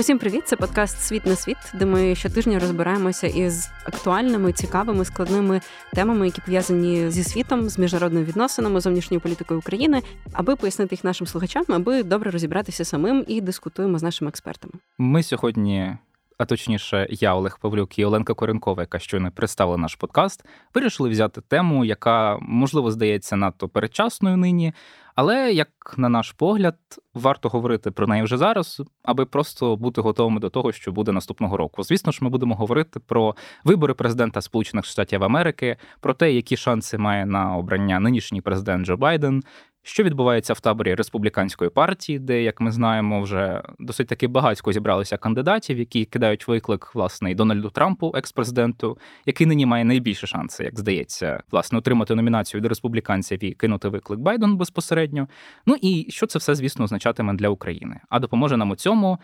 [0.00, 0.42] Усім привіт!
[0.46, 5.60] Це подкаст Світ на світ, де ми щотижня розбираємося із актуальними, цікавими, складними
[5.94, 10.02] темами, які пов'язані зі світом, з міжнародними відносинами, зовнішньою політикою України,
[10.32, 14.74] аби пояснити їх нашим слухачам, аби добре розібратися самим і дискутуємо з нашими експертами.
[14.98, 15.96] Ми сьогодні.
[16.40, 20.44] А точніше, я Олег Павлюк і Оленка Коренкова, яка щойно представила наш подкаст,
[20.74, 24.72] вирішили взяти тему, яка можливо здається надто передчасною нині,
[25.14, 26.76] але, як на наш погляд,
[27.14, 31.56] варто говорити про неї вже зараз, аби просто бути готовими до того, що буде наступного
[31.56, 31.82] року.
[31.82, 36.98] Звісно ж, ми будемо говорити про вибори президента Сполучених Штатів Америки, про те, які шанси
[36.98, 39.42] має на обрання нинішній президент Джо Байден,
[39.82, 45.16] що відбувається в таборі республіканської партії, де, як ми знаємо, вже досить таки багатько зібралися
[45.16, 50.78] кандидатів, які кидають виклик власне і Дональду Трампу, екс-президенту, який нині має найбільше шанси, як
[50.78, 55.28] здається, власне, отримати номінацію до республіканців і кинути виклик Байден безпосередньо.
[55.66, 58.00] Ну і що це все, звісно, означатиме для України.
[58.08, 59.18] А допоможе нам у цьому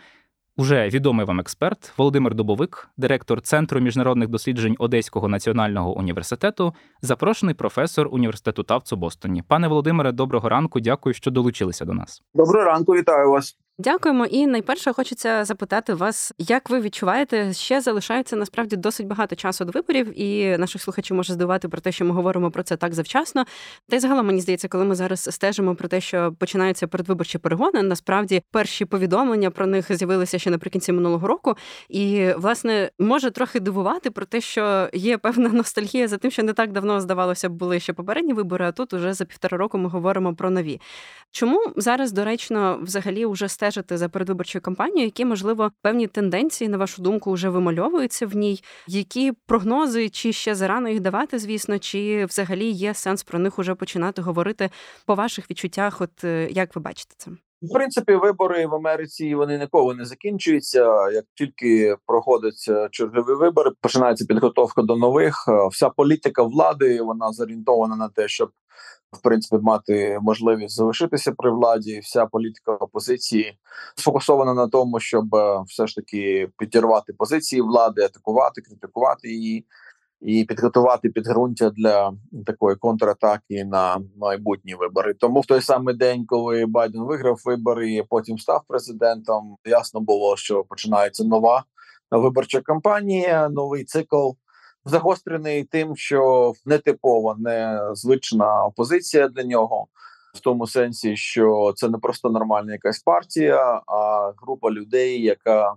[0.59, 8.09] Уже відомий вам експерт Володимир Дубовик, директор Центру міжнародних досліджень Одеського національного університету, запрошений професор
[8.11, 9.43] університету Тавцу Бостоні.
[9.47, 10.79] Пане Володимире, доброго ранку.
[10.79, 12.21] Дякую, що долучилися до нас.
[12.33, 13.57] Доброго ранку, вітаю вас.
[13.79, 14.25] Дякуємо.
[14.25, 19.71] І найперше хочеться запитати вас, як ви відчуваєте, ще залишається насправді досить багато часу до
[19.71, 23.45] виборів, і наших слухачів може здивувати про те, що ми говоримо про це так завчасно.
[23.89, 27.83] Та й загалом мені здається, коли ми зараз стежимо про те, що починаються передвиборчі перегони,
[27.83, 31.55] насправді перші повідомлення про них з'явилися ще наприкінці минулого року.
[31.89, 36.53] І власне може трохи дивувати про те, що є певна ностальгія за тим, що не
[36.53, 38.65] так давно здавалося були ще попередні вибори.
[38.65, 40.81] А тут уже за півтора року ми говоримо про нові.
[41.31, 46.77] Чому зараз доречно взагалі вже стежити стежите за передвиборчою кампанією, які можливо певні тенденції, на
[46.77, 48.63] вашу думку, вже вимальовуються в ній.
[48.87, 53.75] Які прогнози, чи ще зарано їх давати, звісно, чи взагалі є сенс про них уже
[53.75, 54.69] починати говорити
[55.05, 56.01] по ваших відчуттях?
[56.01, 57.31] От е, як ви бачите це?
[57.61, 61.09] В принципі, вибори в Америці вони ніколи не закінчуються.
[61.11, 65.45] Як тільки проходять чергові вибори, починається підготовка до нових.
[65.47, 68.49] Е, вся політика влади вона зорієнтована на те, щоб
[69.11, 71.99] в принципі мати можливість залишитися при владі.
[71.99, 73.57] Вся політика опозиції
[73.95, 79.65] сфокусована на тому, щоб е, все ж таки підірвати позиції влади, атакувати, критикувати її.
[80.21, 82.13] І підготувати підґрунтя для
[82.45, 85.13] такої контратаки на майбутні вибори.
[85.13, 90.37] Тому в той самий день, коли Байден виграв вибори, і потім став президентом, ясно було,
[90.37, 91.63] що починається нова
[92.11, 94.29] виборча кампанія, новий цикл
[94.87, 99.87] загострений тим, що нетипова, незвична опозиція для нього,
[100.33, 105.73] в тому сенсі, що це не просто нормальна якась партія, а група людей, яка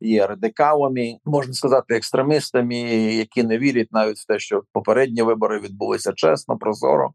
[0.00, 2.76] є радикалами, можна сказати, екстремістами,
[3.14, 7.10] які не вірять навіть в те, що попередні вибори відбулися чесно, прозоро.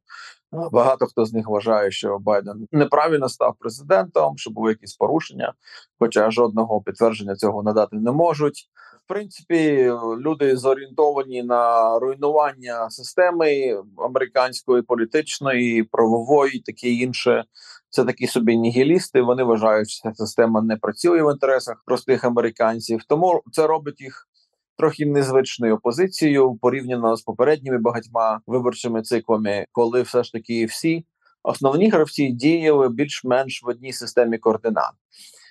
[0.71, 5.53] Багато хто з них вважає, що Байден неправильно став президентом, що були якісь порушення,
[5.99, 8.69] хоча жодного підтвердження цього надати не можуть
[9.07, 17.43] принципі люди зорієнтовані на руйнування системи американської політичної, правової, таке інше.
[17.89, 19.21] Це такі собі нігілісти.
[19.21, 23.01] Вони вважають, що ця система не працює в інтересах простих американців.
[23.07, 24.27] Тому це робить їх
[24.77, 31.05] трохи незвичною опозицією порівняно з попередніми багатьма виборчими циклами, коли все ж таки всі
[31.43, 34.91] основні гравці діяли більш-менш в одній системі координат.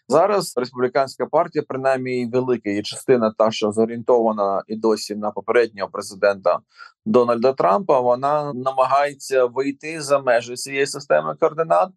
[0.09, 6.59] Зараз республіканська партія, принаймні велика її частина, та що зорієнтована і досі на попереднього президента
[7.05, 11.89] Дональда Трампа, вона намагається вийти за межі цієї системи координат.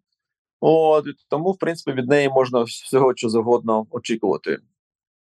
[0.60, 4.58] От тому, в принципі, від неї можна всього що завгодно очікувати.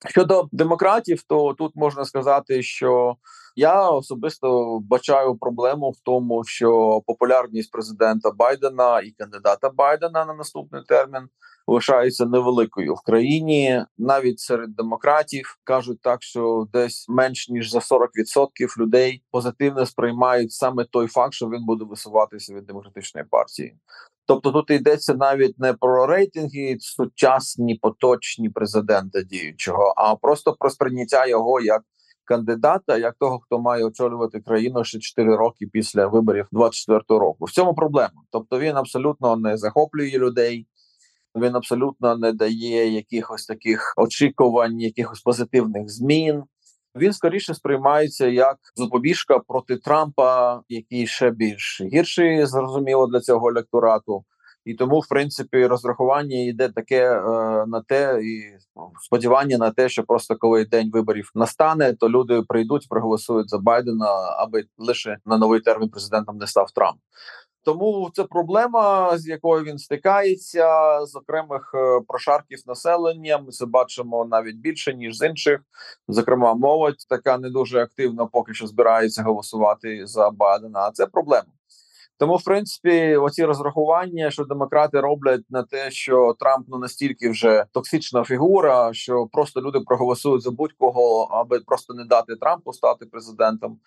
[0.07, 3.17] Щодо демократів, то тут можна сказати, що
[3.57, 10.83] я особисто бачаю проблему в тому, що популярність президента Байдена і кандидата Байдена на наступний
[10.85, 11.29] термін
[11.69, 13.85] лишається невеликою в країні.
[13.99, 20.85] Навіть серед демократів кажуть так, що десь менш ніж за 40% людей позитивно сприймають саме
[20.85, 23.77] той факт, що він буде висуватися від демократичної партії.
[24.27, 31.27] Тобто тут йдеться навіть не про рейтинги сучасні поточні президента діючого, а просто про сприйняття
[31.27, 31.83] його як
[32.25, 37.45] кандидата, як того, хто має очолювати країну ще 4 роки після виборів 24 року.
[37.45, 38.23] В цьому проблема.
[38.31, 40.67] Тобто він абсолютно не захоплює людей,
[41.37, 46.43] він абсолютно не дає якихось таких очікувань, якихось позитивних змін.
[46.97, 54.25] Він скоріше сприймається як запобіжка проти Трампа, який ще більш гірший, зрозуміло для цього електорату.
[54.65, 57.21] І тому, в принципі, розрахування йде таке е,
[57.67, 58.43] на те, і
[59.01, 64.07] сподівання на те, що просто коли день виборів настане, то люди прийдуть, проголосують за Байдена,
[64.39, 66.99] аби лише на новий термін президентом не став Трамп.
[67.65, 73.39] Тому це проблема, з якою він стикається з окремих е, прошарків населення.
[73.39, 75.61] Ми це бачимо навіть більше ніж з інших.
[76.09, 80.81] Зокрема, молодь така не дуже активно поки що збирається голосувати за Байдена.
[80.81, 81.53] А це проблема.
[82.19, 87.65] Тому, в принципі, оці розрахування, що демократи роблять на те, що Трамп ну настільки вже
[87.73, 93.79] токсична фігура, що просто люди проголосують за будь-кого, аби просто не дати Трампу стати президентом.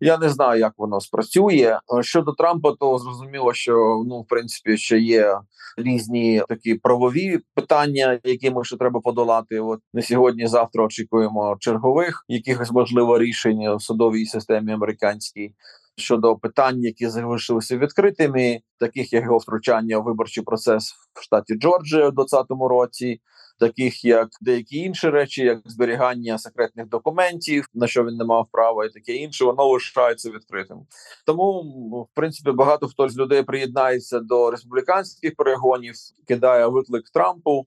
[0.00, 1.78] Я не знаю, як воно спрацює.
[2.00, 5.38] Щодо Трампа, то зрозуміло, що ну в принципі ще є
[5.76, 9.60] різні такі правові питання, які ми ще треба подолати.
[9.60, 15.54] От не сьогодні, завтра очікуємо чергових якихось можливо рішень в судовій системі американській
[15.96, 22.08] щодо питань, які залишилися відкритими, таких як його втручання у виборчий процес в штаті Джорджія
[22.08, 23.20] у 2020 році,
[23.60, 28.84] таких як деякі інші речі, як зберігання секретних документів, на що він не мав права,
[28.84, 30.78] і таке інше, воно лишається відкритим.
[31.26, 31.62] Тому,
[32.12, 35.94] в принципі, багато хто з людей приєднається до республіканських перегонів,
[36.28, 37.66] кидає виклик Трампу.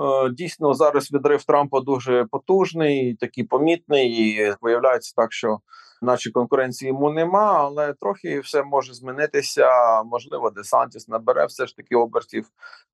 [0.00, 5.58] Е, дійсно, зараз відрив Трампа дуже потужний, такий помітний, і виявляється так, що
[6.04, 10.02] наче конкуренції йому нема, але трохи все може змінитися.
[10.02, 12.46] Можливо, Десантіс набере все ж таки обертів,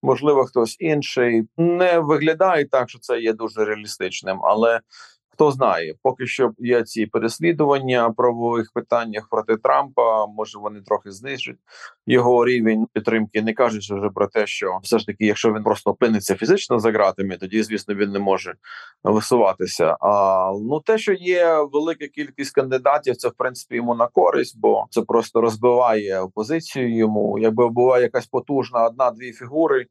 [0.02, 4.80] можливо, хтось інший не виглядає так, що це є дуже реалістичним, але
[5.40, 10.26] Хто знає, поки що є ці переслідування правових питаннях проти Трампа.
[10.26, 11.56] Може вони трохи знижать
[12.06, 15.90] його рівень підтримки, не кажучи вже про те, що все ж таки, якщо він просто
[15.90, 18.54] опиниться фізично за ґратами, тоді звісно він не може
[19.04, 19.96] висуватися.
[20.00, 24.86] А ну те, що є велика кількість кандидатів, це в принципі йому на користь, бо
[24.90, 26.96] це просто розбиває опозицію.
[26.96, 29.86] Йому якби була якась потужна одна-дві фігури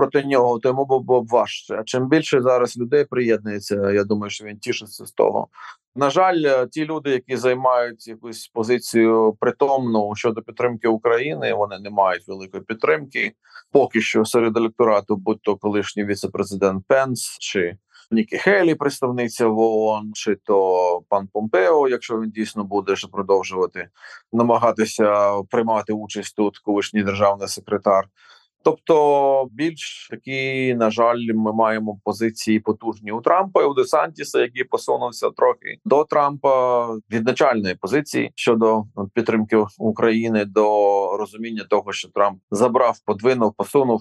[0.00, 1.74] проти нього, то йому було б важче.
[1.74, 5.48] А чим більше зараз людей приєднується, я думаю, що він тішиться з того.
[5.96, 11.90] На жаль, е, ті люди, які займають якусь позицію притомну щодо підтримки України, вони не
[11.90, 13.32] мають великої підтримки.
[13.72, 17.76] Поки що серед електорату, будь то колишній віце-президент Пенс чи
[18.10, 19.58] Нікі Хелі, представниця в
[20.14, 23.88] чи то пан Помпео, якщо він дійсно буде ще продовжувати
[24.32, 28.04] намагатися приймати участь тут, колишній державний секретар.
[28.62, 34.64] Тобто, більш такі, на жаль, ми маємо позиції потужні у Трампа і у Десантіса, який
[34.64, 38.84] посунувся трохи до Трампа від начальної позиції щодо
[39.14, 40.62] підтримки України до
[41.16, 44.00] розуміння того, що Трамп забрав, подвинув, посунув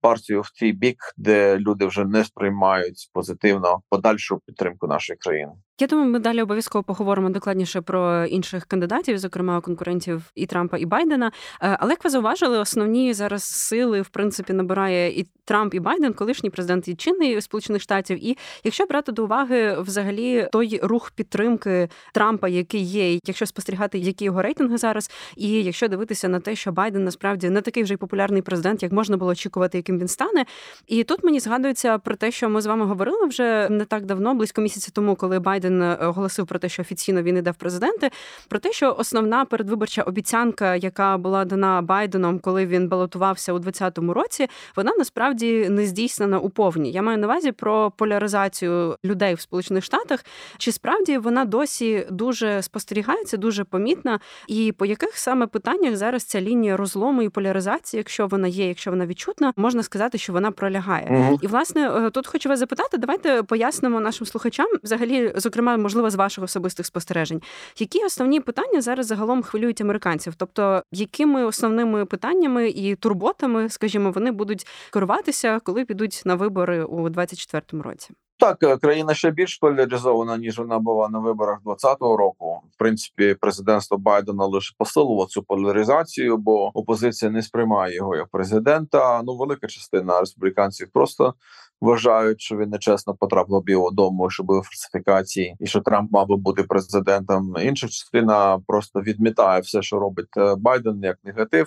[0.00, 5.52] партію в цей бік, де люди вже не сприймають позитивно подальшу підтримку нашої країни.
[5.80, 10.86] Я думаю, ми далі обов'язково поговоримо докладніше про інших кандидатів, зокрема конкурентів і Трампа і
[10.86, 11.32] Байдена.
[11.62, 16.12] Е, але як ви зауважили, основні зараз сили в принципі набирає і Трамп і Байден,
[16.12, 18.24] колишній президент і чинний Сполучених Штатів.
[18.24, 24.24] І якщо брати до уваги взагалі той рух підтримки Трампа, який є, якщо спостерігати, які
[24.24, 27.96] його рейтинги зараз, і якщо дивитися на те, що Байден насправді не такий вже й
[27.96, 30.44] популярний президент, як можна було очікувати, яким він стане.
[30.86, 34.34] І тут мені згадується про те, що ми з вами говорили вже не так давно,
[34.34, 38.10] близько місяця тому, коли Байден е, оголосив про те, що офіційно він іде в президенти,
[38.48, 43.98] про те, що основна передвиборча обіцянка, яка була дана Байденом, коли він балотувався у 2020
[44.14, 46.92] році, вона насправді не здійснена у повні.
[46.92, 50.24] Я маю на увазі про поляризацію людей в Сполучених Штатах.
[50.58, 56.40] Чи справді вона досі дуже спостерігається, дуже помітна, і по яких саме питаннях зараз ця
[56.40, 61.06] лінія розлому і поляризації, якщо вона є, якщо вона відчутна, можна сказати, що вона пролягає.
[61.10, 61.38] Угу.
[61.42, 62.98] І власне е, тут хочу вас запитати.
[62.98, 67.42] Давайте пояснимо нашим слухачам, взагалі, зокрема, можливо, з ваших особистих спостережень,
[67.78, 74.30] які основні питання зараз загалом хвилюють американців, тобто якими основними питаннями і турботами, скажімо, вони
[74.30, 78.10] будуть керуватися, коли підуть на вибори у 2024 році.
[78.42, 82.62] Так, е, країна ще більш поляризована ніж вона була на виборах 2020 року.
[82.74, 89.22] В принципі, президентство Байдена лише посилило цю поляризацію, бо опозиція не сприймає його як президента.
[89.22, 91.34] Ну, велика частина республіканців просто
[91.82, 96.28] вважають, що він нечесно потрапив в Білого дому, що були фальсифікації, і що Трамп мав
[96.28, 97.54] би бути президентом.
[97.62, 101.66] Інша частина просто відмітає все, що робить е, Байден, як негатив.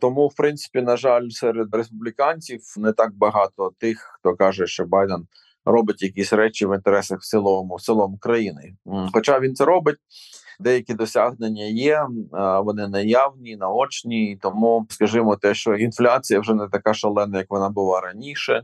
[0.00, 5.26] Тому, в принципі, на жаль, серед республіканців не так багато тих, хто каже, що Байден
[5.64, 8.74] робить якісь речі в інтересах в цілому в цілому країни.
[9.12, 9.96] Хоча він це робить,
[10.60, 12.06] деякі досягнення є,
[12.64, 14.38] вони наявні, наочні.
[14.42, 18.62] Тому, скажімо, те, що інфляція вже не така шалена, як вона була раніше.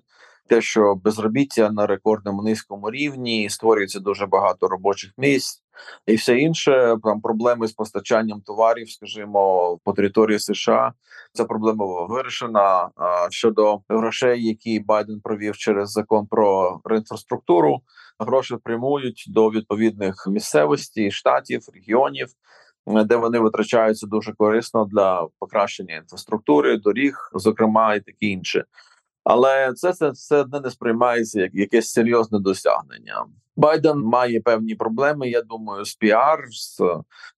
[0.49, 5.63] Те, що безробіття на рекордному низькому рівні створюється дуже багато робочих місць,
[6.07, 10.93] і все інше там проблеми з постачанням товарів, скажімо, по території США.
[11.33, 12.91] Ця проблема вирішена.
[13.31, 17.81] Щодо грошей, які Байден провів через закон про інфраструктуру,
[18.19, 22.29] гроші прямують до відповідних місцевостей, штатів, регіонів.
[22.87, 28.65] де вони витрачаються дуже корисно для покращення інфраструктури, доріг, зокрема, і таке інше.
[29.29, 33.25] Але це це все одне не сприймається як якесь серйозне досягнення.
[33.57, 35.29] Байден має певні проблеми.
[35.29, 36.81] Я думаю, з піар, з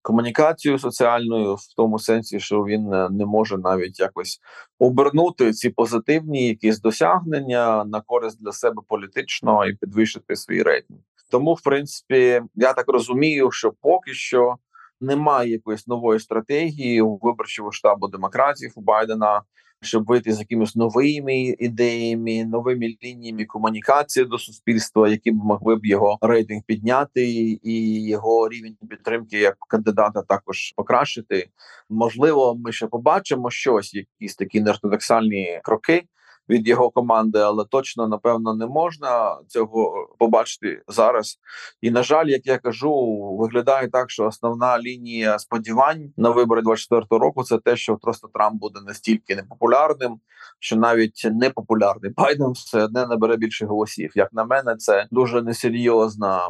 [0.02, 4.40] комунікацією соціальною, в тому сенсі, що він не може навіть якось
[4.78, 11.00] обернути ці позитивні якісь досягнення на користь для себе політично і підвищити свій рейтинг.
[11.30, 14.56] Тому, в принципі, я так розумію, що поки що
[15.00, 19.42] немає якоїсь нової стратегії у виборчого штабу демократів у Байдена
[19.82, 25.86] щоб вийти з якимись новими ідеями, новими лініями комунікації до суспільства, які б могли б
[25.86, 27.26] його рейтинг підняти,
[27.62, 31.48] і його рівень підтримки як кандидата також покращити.
[31.90, 36.04] Можливо, ми ще побачимо щось, якісь такі неортодоксальні кроки
[36.50, 41.38] від його команди, але точно напевно не можна цього побачити зараз.
[41.80, 47.18] І на жаль, як я кажу, виглядає так, що основна лінія сподівань на вибори 24-го
[47.18, 50.20] року це те, що просто Трамп буде настільки непопулярним,
[50.60, 54.12] що навіть непопулярний Байден все одне набере більше голосів.
[54.14, 56.48] Як на мене, це дуже несерйозна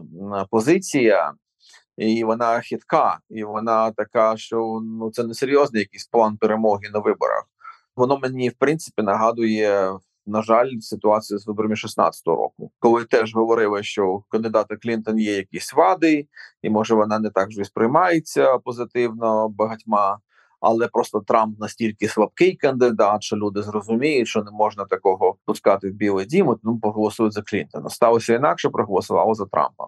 [0.51, 1.33] позиція.
[1.97, 6.99] І вона хитка, і вона така, що ну це не серйозний якийсь план перемоги на
[6.99, 7.45] виборах.
[7.99, 9.93] Воно мені в принципі нагадує.
[10.27, 15.37] На жаль, ситуацію з виборами 16-го року, коли теж говорили, що у кандидата Клінтон є
[15.37, 16.27] якісь вади,
[16.63, 20.19] і може вона не так вже сприймається позитивно багатьма,
[20.61, 25.93] але просто Трамп настільки слабкий кандидат, що люди зрозуміють, що не можна такого пускати в
[25.93, 27.89] білий дім, тому проголосують за Клінтона.
[27.89, 29.87] Сталося інакше, проголосували за Трампа.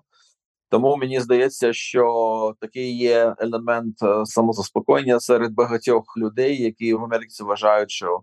[0.70, 7.42] Тому мені здається, що такий є елемент е, самозаспокоєння серед багатьох людей, які в Америці
[7.44, 8.20] вважають, що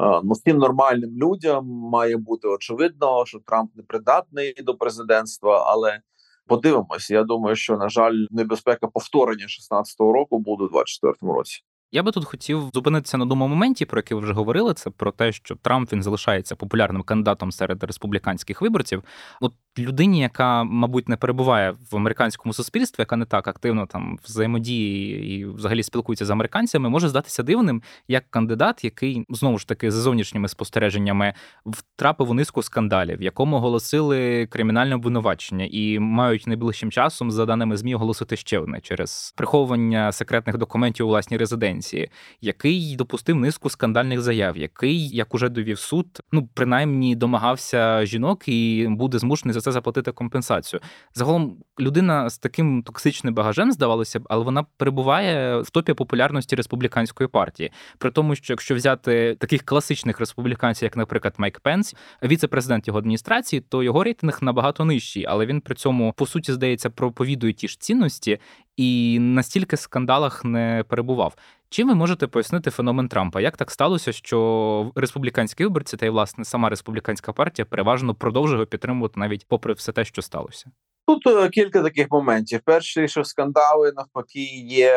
[0.00, 6.00] е, ну всім нормальним людям має бути очевидно, що Трамп не придатний до президентства, але
[6.46, 7.10] подивимось.
[7.10, 11.64] Я думаю, що на жаль, небезпека повторення 16-го року буде у 24-му році.
[11.92, 14.74] Я би тут хотів зупинитися на одному моменті, про який ви вже говорили.
[14.74, 19.02] Це про те, що Трамп він залишається популярним кандидатом серед республіканських виборців.
[19.40, 25.36] От людині, яка, мабуть, не перебуває в американському суспільстві, яка не так активно там взаємодіє
[25.36, 30.00] і взагалі спілкується з американцями, може здатися дивним як кандидат, який знову ж таки за
[30.00, 31.34] зовнішніми спостереженнями
[31.66, 37.76] втрапив у низку скандалів, в якому оголосили кримінальне обвинувачення, і мають найближчим часом, за даними
[37.76, 42.10] змі, оголосити ще одне через приховування секретних документів у власній резиденції,
[42.40, 48.86] який допустив низку скандальних заяв, який, як уже довів суд, ну принаймні домагався жінок і
[48.90, 50.80] буде змушений за це заплатити компенсацію.
[51.14, 57.28] Загалом людина з таким токсичним багажем здавалося б, але вона перебуває в топі популярності республіканської
[57.28, 57.72] партії.
[57.98, 63.60] При тому, що якщо взяти таких класичних республіканців, як, наприклад, Майк Пенс, віце-президент його адміністрації,
[63.60, 67.80] то його рейтинг набагато нижчий, але він при цьому по суті здається проповідує ті ж
[67.80, 68.38] цінності
[68.76, 71.34] і настільки скандалах не перебував.
[71.68, 73.40] Чим ви можете пояснити феномен Трампа?
[73.40, 79.20] Як так сталося, що республіканські виборці та й власне сама республіканська партія переважно продовжує підтримувати
[79.20, 80.70] навіть попри все те, що сталося?
[81.06, 82.60] Тут е, кілька таких моментів.
[82.64, 84.94] Перший, що скандали навпаки є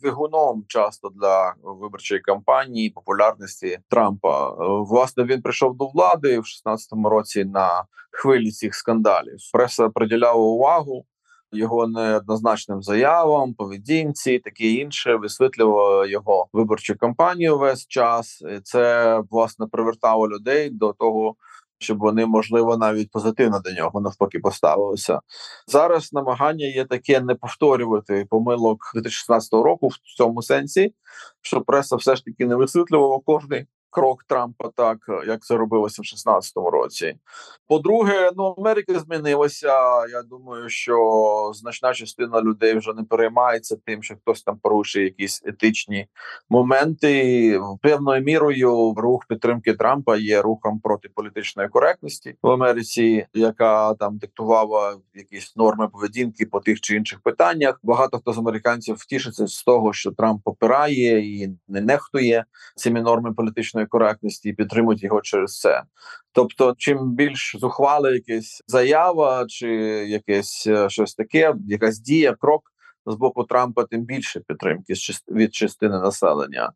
[0.00, 4.48] двигуном часто для виборчої кампанії популярності Трампа.
[4.48, 9.36] Е, власне він прийшов до влади в 16-му році на хвилі цих скандалів.
[9.52, 11.04] Преса приділяла увагу
[11.52, 18.42] його неоднозначним заявам, поведінці, таке інше, висвітлювало його виборчу кампанію весь час.
[18.56, 21.34] І Це власне привертало людей до того.
[21.78, 25.20] Щоб вони можливо навіть позитивно до нього навпаки поставилися
[25.66, 26.12] зараз.
[26.12, 30.94] Намагання є таке не повторювати помилок 2016 року в цьому сенсі,
[31.42, 36.04] що преса все ж таки не висвітлювала кожний крок Трампа, так як це робилося в
[36.04, 37.16] 16-му році.
[37.68, 40.06] По-друге, ну Америка змінилася.
[40.06, 45.42] Я думаю, що значна частина людей вже не переймається тим, що хтось там порушує якісь
[45.44, 46.06] етичні
[46.50, 47.60] моменти.
[47.82, 54.96] Певною мірою рух підтримки Трампа є рухом проти політичної коректності в Америці, яка там диктувала
[55.14, 57.80] якісь норми поведінки по тих чи інших питаннях.
[57.82, 63.34] Багато хто з американців втішиться з того, що Трамп попирає і не нехтує цими нормами
[63.34, 65.82] політичної коректності і підтримують його через це.
[66.32, 69.68] Тобто, чим більш зухвала якась заява чи
[70.08, 72.62] якесь е, щось таке, якась дія, крок.
[73.08, 74.94] З боку Трампа тим більше підтримки
[75.28, 76.72] від частини населення.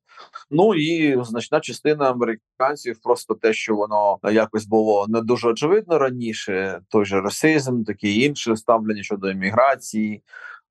[0.50, 6.80] Ну і значна частина американців просто те, що воно якось було не дуже очевидно раніше.
[6.88, 10.22] Той же расизм, такі інше ставлення щодо імміграції,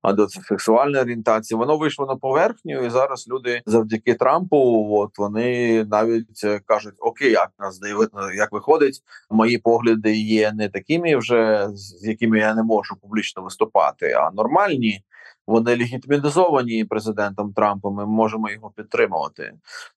[0.02, 5.84] а до сексуальної орієнтації, воно вийшло на поверхню, і зараз люди завдяки Трампу, от вони
[5.84, 11.68] навіть е, кажуть: Окей, як нас видно, як виходить, мої погляди є не такими, вже
[11.74, 15.02] з якими я не можу публічно виступати, а нормальні.
[15.46, 17.94] вони легітимізовані президентом Трампом.
[17.94, 19.52] Ми можемо його підтримувати.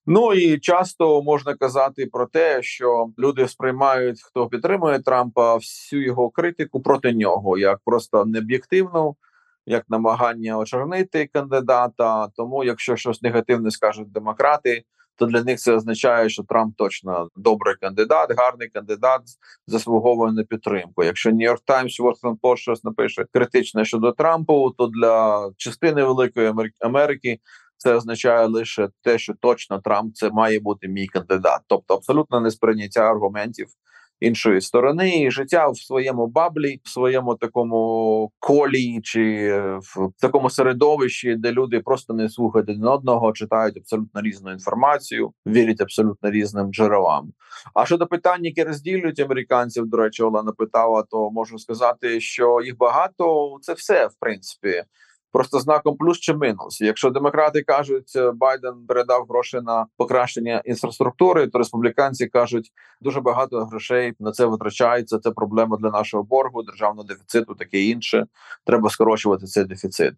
[0.06, 6.30] Ну і часто можна казати про те, що люди сприймають, хто підтримує Трампа, всю його
[6.30, 9.16] критику проти нього, як просто необ'єктивну.
[9.66, 14.84] Як намагання очорнити кандидата, тому якщо щось негативне скажуть демократи,
[15.16, 19.20] то для них це означає, що Трамп точно добрий кандидат, гарний кандидат,
[19.66, 21.04] заслуговує на підтримку.
[21.04, 27.38] Якщо Нью-Йорк Таймс, Washington Post щось напише критичне щодо Трампу, то для частини великої Америки
[27.76, 33.00] це означає лише те, що точно Трамп це має бути мій кандидат, тобто абсолютно несприйняття
[33.10, 33.66] аргументів
[34.20, 41.36] іншої сторони, і життя в своєму баблі, в своєму такому колі чи в такому середовищі,
[41.36, 47.32] де люди просто не слухають один одного, читають абсолютно різну інформацію, вірять абсолютно різним джерелам.
[47.74, 52.76] А щодо питань, які розділюють американців, до речі, Олена питала, то можу сказати, що їх
[52.76, 53.56] багато.
[53.62, 54.82] Це все в принципі
[55.34, 56.80] просто знаком плюс чи мінус.
[56.80, 63.64] Якщо демократи кажуть, е, Байден передав гроші на покращення інфраструктури, то республіканці кажуть, дуже багато
[63.64, 65.18] грошей на це витрачається.
[65.18, 68.26] Це проблема для нашого боргу, державного дефіциту, таке інше.
[68.66, 70.14] Треба скорочувати цей дефіцит.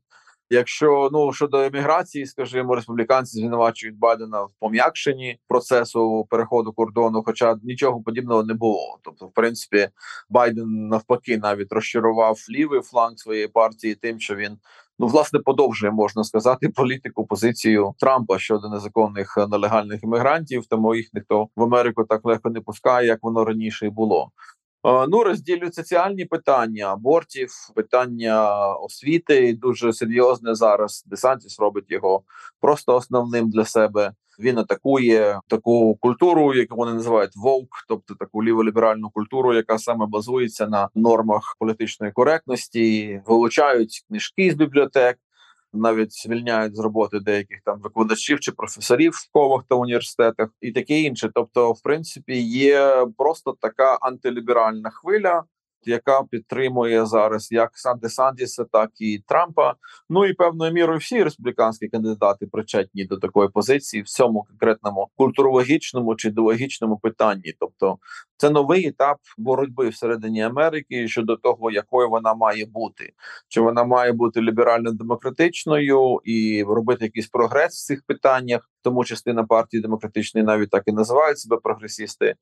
[0.50, 8.02] Якщо ну щодо еміграції, скажімо, республіканці звинувачують Байдена в пом'якшенні процесу переходу кордону, хоча нічого
[8.02, 8.98] подібного не було.
[9.02, 9.88] Тобто, в принципі,
[10.28, 14.58] Байден навпаки навіть розчарував лівий фланг своєї партії, тим, що він
[14.98, 21.48] ну власне подовжує можна сказати політику позицію Трампа щодо незаконних нелегальних іммігрантів, тому їх ніхто
[21.56, 24.30] в Америку так легко не пускає, як воно раніше і було.
[24.86, 31.04] Е, ну, розділюють соціальні питання абортів, питання освіти дуже серйозне зараз.
[31.06, 32.22] Десантіс робить його
[32.60, 34.12] просто основним для себе.
[34.38, 40.66] Він атакує таку культуру, яку вони називають вовк, тобто таку ліволіберальну культуру, яка саме базується
[40.68, 45.18] на нормах політичної коректності, вилучають книжки з бібліотек.
[45.72, 51.00] Навіть звільняють з роботи деяких там викладачів чи професорів в школах та університетах, і таке
[51.00, 51.30] інше.
[51.34, 55.44] Тобто, в принципі, є просто така антиліберальна хвиля,
[55.86, 57.70] яка підтримує зараз як
[58.02, 59.74] Десантіса, так і Трампа.
[60.10, 66.16] Ну і певною мірою всі республіканські кандидати причетні до такої позиції в цьому конкретному культурологічному
[66.16, 67.54] чи ідеологічному питанні.
[67.60, 67.98] Тобто,
[68.36, 73.12] це новий етап боротьби всередині Америки щодо того, якою вона має бути,
[73.48, 78.70] чи вона має бути ліберально-демократичною і робити якийсь прогрес в цих питаннях.
[78.82, 82.34] Тому частина партії демократичної навіть так і називають себе прогресісти.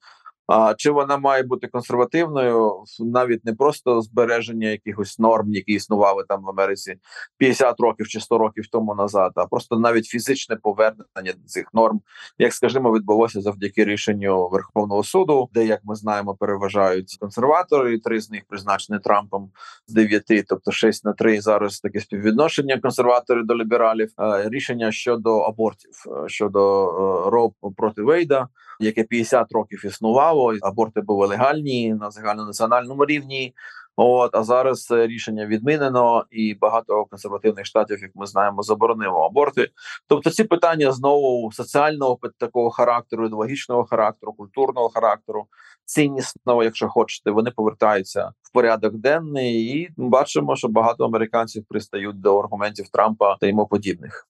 [0.46, 6.42] А чи вона має бути консервативною, навіть не просто збереження якихось норм, які існували там
[6.42, 6.96] в Америці
[7.38, 12.00] 50 років чи 100 років тому назад, а просто навіть фізичне повернення цих норм,
[12.38, 17.98] як скажімо, відбулося завдяки рішенню Верховного суду, де як ми знаємо, переважають консерватори.
[17.98, 19.50] Три з них призначені Трампом
[19.86, 24.10] з дев'яти, тобто шесть на три зараз таке співвідношення консерваторів до лібералів.
[24.44, 28.48] Рішення щодо абортів щодо е, Ро проти Вейда
[28.80, 30.54] яке 50 років існувало.
[30.62, 33.54] Аборти були легальні на загальнонаціональному рівні.
[33.96, 39.68] От а зараз рішення відмінено, і багато консервативних штатів, як ми знаємо, заборонило аборти.
[40.08, 45.46] Тобто, ці питання знову соціального такого характеру, ідеологічного характеру, культурного характеру,
[45.84, 52.38] ціннісного, якщо хочете, вони повертаються в порядок денний, і бачимо, що багато американців пристають до
[52.38, 54.28] аргументів Трампа та йому подібних.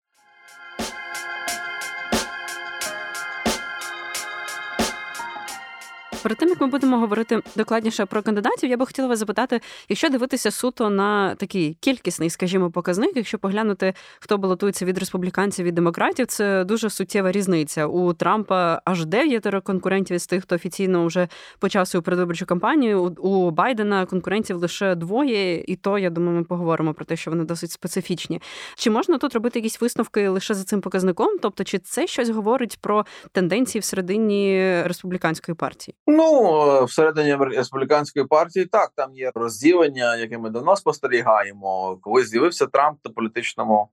[6.25, 10.09] Перед тим як ми будемо говорити докладніше про кандидатів, я би хотіла вас запитати, якщо
[10.09, 16.27] дивитися суто на такий кількісний, скажімо, показник, якщо поглянути, хто балотується від республіканців від демократів,
[16.27, 17.87] це дуже суттєва різниця.
[17.87, 23.03] У Трампа аж дев'ятеро конкурентів з тих, хто офіційно вже почав свою передвиборчу кампанію.
[23.03, 27.45] У Байдена конкурентів лише двоє, і то я думаю, ми поговоримо про те, що вони
[27.45, 28.43] досить специфічні.
[28.77, 31.29] Чи можна тут робити якісь висновки лише за цим показником?
[31.43, 35.95] Тобто, чи це щось говорить про тенденції всередині республіканської партії?
[36.17, 41.99] Ну всередині республіканської партії так там є розділення, яке ми давно спостерігаємо.
[42.03, 43.89] Коли з'явився Трамп на політичному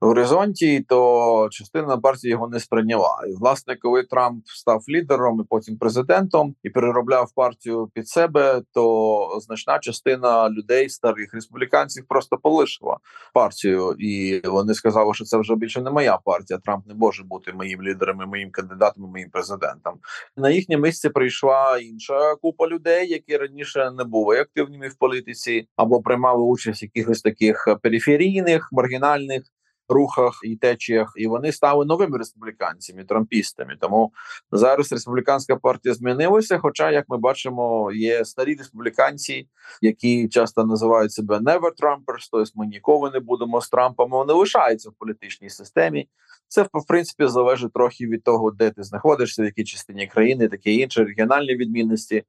[0.00, 3.24] горизонті, то частина партії його не сприйняла.
[3.28, 9.38] І власне, коли Трамп став лідером і потім президентом і переробляв партію під себе, то
[9.40, 12.98] значна частина людей, старих республіканців, просто полишила
[13.34, 16.58] партію, і вони сказали, що це вже більше не моя партія.
[16.64, 19.94] Трамп не може бути моїм лідером, моїм кандидатом, моїм президентом.
[20.36, 26.02] На їхнє місце прийшла інша купа людей, які раніше не були активними в політиці або
[26.02, 29.42] приймали участь в якихось таких периферійних маргінальних
[29.88, 33.76] рухах і течіях, і вони стали новими республіканцями, трампістами.
[33.80, 34.12] Тому
[34.52, 36.58] зараз республіканська партія змінилася.
[36.58, 39.48] Хоча, як ми бачимо, є старі республіканці,
[39.82, 44.10] які часто називають себе never Trumpers, тобто ми ніколи не будемо з Трампом.
[44.10, 46.08] Вони лишаються в політичній системі.
[46.48, 50.72] Це в принципі залежить трохи від того, де ти знаходишся, в якій частині країни, таке
[50.72, 52.24] інше регіональні відмінності.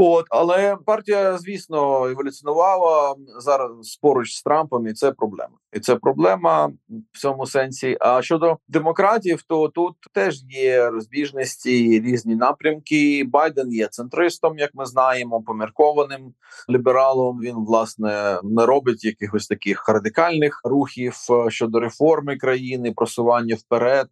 [0.00, 5.54] От, але партія, звісно, еволюціонувала зараз поруч з Трампом, і це проблема.
[5.72, 6.66] І це проблема
[7.12, 7.96] в цьому сенсі.
[8.00, 13.24] А щодо демократів, то тут теж є розбіжності, різні напрямки.
[13.26, 16.34] Байден є центристом, як ми знаємо, поміркованим
[16.70, 17.40] лібералом.
[17.40, 24.08] Він власне не робить якихось таких радикальних рухів е, щодо реформи країни, просування вперед.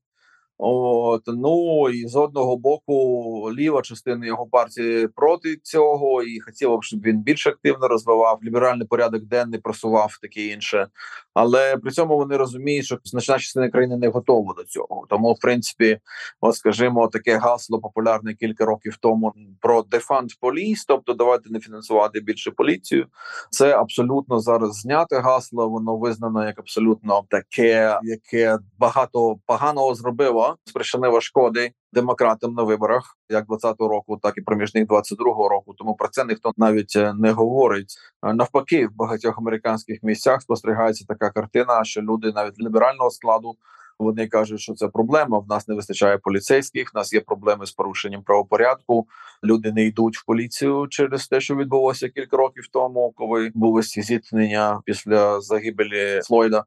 [0.59, 6.85] От ну і з одного боку ліва частина його партії проти цього, і хотіло б,
[6.85, 10.87] щоб він більш активно розвивав ліберальний порядок денний, просував таке інше.
[11.35, 15.07] Але при цьому вони розуміють, що значна частина країни не готова до цього.
[15.09, 15.99] Тому, в принципі,
[16.41, 22.21] от скажімо, таке гасло популярне кілька років тому про defund police, тобто давайте не фінансувати
[22.21, 23.07] більше поліцію.
[23.51, 25.69] Це абсолютно зараз зняте гасло.
[25.69, 33.47] Воно визнано як абсолютно таке, яке багато поганого зробило спричинила шкоди демократам на виборах, як
[33.47, 35.75] 20-го року, так і проміжних 22-го року.
[35.79, 37.95] Тому про це ніхто навіть е, не говорить.
[38.23, 43.57] Навпаки, в багатьох американських місцях спостерігається така картина, що люди навіть ліберального складу.
[43.99, 45.39] Вони кажуть, що це проблема.
[45.39, 46.95] В нас не вистачає поліцейських.
[46.95, 49.07] в нас є проблеми з порушенням правопорядку.
[49.45, 54.81] Люди не йдуть в поліцію через те, що відбулося кілька років тому, коли були зіткнення
[54.85, 56.65] після загибелі Флойда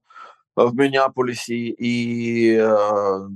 [0.65, 2.77] в Мініаполісі, і е,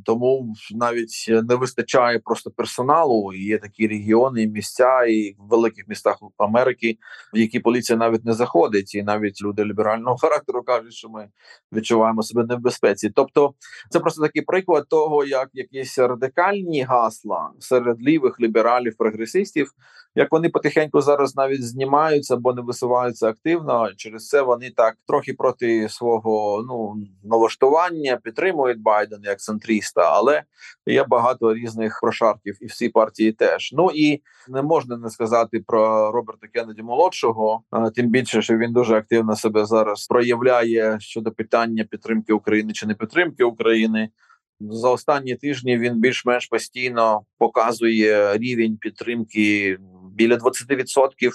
[0.05, 3.33] тому навіть не вистачає просто персоналу.
[3.33, 6.97] Є такі регіони, і місця і в великих містах Америки,
[7.33, 11.27] в які поліція навіть не заходить, і навіть люди ліберального характеру кажуть, що ми
[11.73, 13.09] відчуваємо себе не в безпеці.
[13.15, 13.53] Тобто,
[13.89, 19.71] це просто такий приклад того, як якісь радикальні гасла серед лівих лібералів, прогресистів
[20.15, 23.89] як вони потихеньку зараз навіть знімаються або не висуваються активно.
[23.97, 30.43] Через це вони так трохи проти свого ну налаштування підтримують Байдена як центріста, але
[30.85, 33.73] є багато різних прошарків, і всі партії теж.
[33.73, 37.63] Ну і не можна не сказати про Роберта Кеннеді молодшого,
[37.95, 42.93] тим більше, що він дуже активно себе зараз проявляє щодо питання підтримки України чи не
[42.93, 44.09] підтримки України.
[44.59, 49.77] За останні тижні він більш-менш постійно показує рівень підтримки
[50.13, 51.31] біля 20%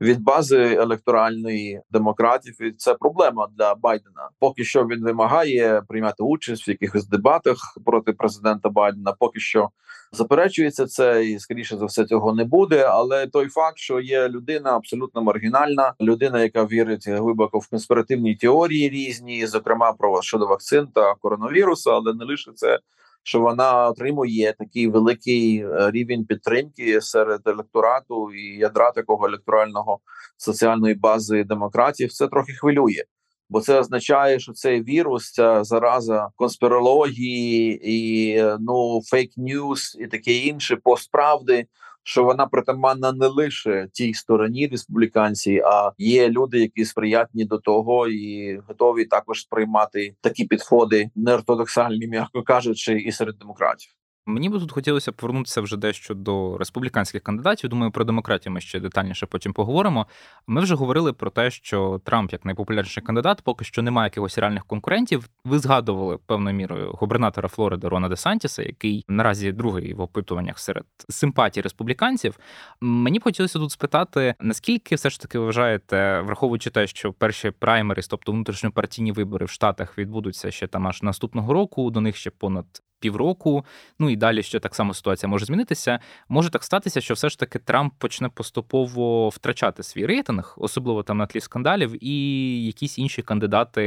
[0.00, 2.62] від бази електоральної демократів.
[2.62, 4.28] І це проблема для Байдена.
[4.38, 9.12] Поки що він вимагає приймати участь в якихось дебатах проти президента Байдена.
[9.12, 9.70] Поки що
[10.12, 12.86] заперечується це, і скоріше за все цього не буде.
[12.88, 18.88] Але той факт, що є людина абсолютно маргінальна, людина, яка вірить глибоко в конспіративні теорії
[18.88, 22.78] різні, зокрема про щодо вакцин та коронавірусу, але не лише це
[23.22, 29.98] що вона отримує такий великий е, рівень підтримки серед електорату і ядра такого електорального
[30.36, 32.12] соціальної бази демократів.
[32.12, 33.02] Це трохи хвилює.
[33.48, 40.06] Бо це означає, що цей вірус, ця зараза конспірології і е, ну фейк ньюс і
[40.06, 41.66] таке інше постправди
[42.04, 48.08] що вона притаманна не лише тій стороні республіканці, а є люди, які сприятні до того
[48.08, 53.92] і готові також сприймати такі підходи неортодоксальні, м'яко кажучи, і серед демократів.
[54.26, 57.70] Мені би тут хотілося повернутися вже дещо до республіканських кандидатів.
[57.70, 60.06] Думаю, про демократію ми ще детальніше потім поговоримо.
[60.46, 64.64] Ми вже говорили про те, що Трамп, як найпопулярніший кандидат, поки що немає якихось реальних
[64.64, 65.28] конкурентів.
[65.44, 70.84] Ви згадували певною мірою губернатора Флориди Рона Де Сантіса, який наразі другий в опитуваннях серед
[71.08, 72.38] симпатій республіканців.
[72.80, 78.08] Мені б хотілося тут спитати, наскільки все ж таки вважаєте, враховуючи те, що перші праймеріс,
[78.08, 81.90] тобто внутрішньопартійні вибори в Штатах, відбудуться ще там аж наступного року.
[81.90, 82.66] До них ще понад
[83.02, 83.64] півроку.
[83.98, 85.98] Ну і далі ще так само ситуація може змінитися.
[86.28, 91.18] Може так статися, що все ж таки Трамп почне поступово втрачати свій рейтинг, особливо там
[91.18, 93.82] на тлі скандалів, і якісь інші кандидати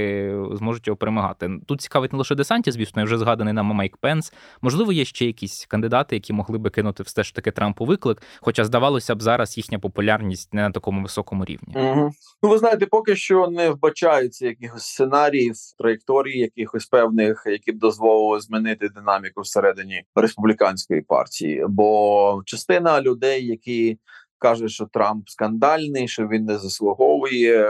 [0.54, 1.50] зможуть його перемагати.
[1.66, 4.34] Тут цікавить не лише Десанті, звісно, вже згаданий нам Майк Пенс.
[4.62, 8.22] Можливо, є ще якісь кандидати, які могли би кинути все ж таки Трампу виклик.
[8.42, 11.74] Хоча здавалося б, зараз їхня популярність не на такому високому рівні.
[11.76, 12.12] Угу.
[12.44, 18.40] Ну, ви знаєте, поки що не вбачаються якихось сценаріїв, траєкторії, якихось певних, які б дозволили
[18.40, 23.98] змінити динаміку всередині республіканської партії, бо частина людей, які
[24.40, 27.68] кажуть, що Трамп скандальний, що він не заслуговує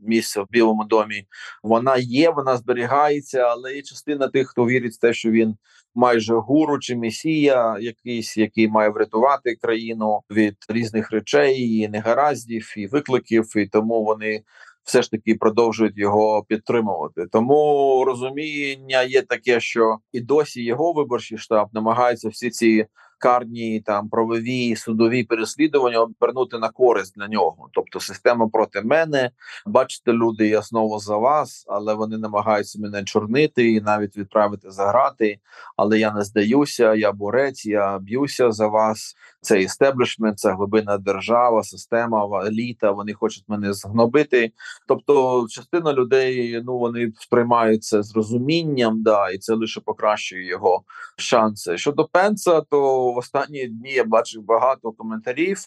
[0.00, 1.26] місця в Білому домі,
[1.62, 5.54] вона є, вона зберігається, але є частина тих, хто вірить в те, що він
[5.94, 12.86] майже гуру чи месія, якийсь, який має врятувати країну від різних речей, і негараздів і
[12.86, 14.42] викликів, і тому вони
[14.84, 17.26] все ж таки продовжують його підтримувати.
[17.32, 22.86] Тому розуміння є таке, що і досі його виборчий штаб намагається всі ці
[23.20, 27.68] карні там правові судові переслідування обернути на користь для нього.
[27.72, 29.30] Тобто, система проти мене,
[29.66, 34.86] бачите, люди, я знову за вас, але вони намагаються мене чорнити і навіть відправити за
[34.86, 35.38] грати.
[35.76, 39.16] Але я не здаюся, я борець, я б'юся за вас.
[39.40, 42.90] Це істеблішмент, це глибина держава, система, еліта.
[42.90, 44.52] Вони хочуть мене згнобити.
[44.86, 50.82] Тобто, частина людей ну вони сприймають це з розумінням, да, і це лише покращує його
[51.16, 51.78] шанси.
[51.78, 55.58] Щодо Пенса, то в останні дні я бачив багато коментарів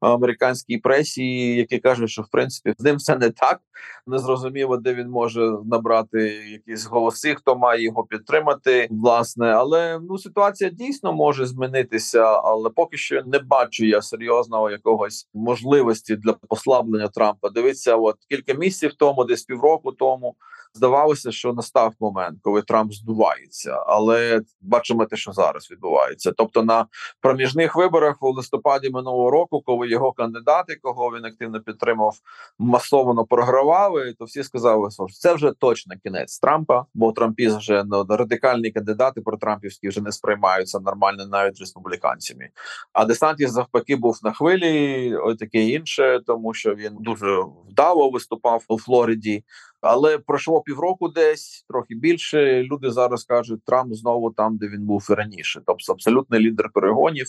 [0.00, 3.60] американській пресі, які кажуть, що в принципі з ним все не так.
[4.06, 9.46] Незрозуміло, де він може набрати якісь голоси, хто має його підтримати, власне.
[9.46, 16.16] Але ну ситуація дійсно може змінитися, але поки що не бачу я серйозного якогось можливості
[16.16, 17.48] для послаблення Трампа.
[17.48, 20.36] Дивіться, от кілька місяців тому, десь півроку тому
[20.74, 26.32] здавалося, що настав момент, коли Трамп здувається, але бачимо те, що зараз відбувається.
[26.36, 26.86] Тобто на
[27.20, 32.16] проміжних виборах у листопаді минулого року, коли його кандидати, кого він активно підтримав,
[32.58, 38.06] масово програвали, то всі сказали, що це вже точно кінець Трампа, бо Трампіз вже ну,
[38.08, 42.48] радикальні кандидати про Трампівські вже не сприймаються нормально навіть республіканцями.
[42.92, 48.64] А Десантіс навпаки був на хвилі, ось таке інше, тому що він дуже вдало виступав
[48.68, 49.44] у Флориді.
[49.84, 52.62] Але пройшло півроку, десь трохи більше.
[52.62, 55.60] Люди зараз кажуть, Трамп знову там, де він був раніше.
[55.66, 57.26] Тобто абсолютний лідер перегонів.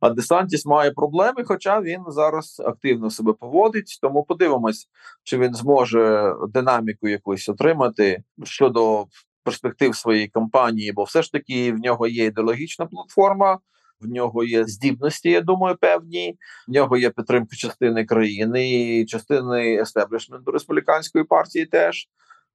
[0.00, 3.98] А Десантіс має проблеми, хоча він зараз активно себе поводить.
[4.02, 4.88] Тому подивимось,
[5.22, 9.06] чи він зможе динаміку якусь отримати щодо
[9.42, 13.58] перспектив своєї кампанії, бо все ж таки в нього є ідеологічна платформа
[14.04, 15.30] в нього є здібності.
[15.30, 16.36] Я думаю, певні
[16.68, 22.08] в нього є підтримка частини країни частини естеблішменту республіканської партії теж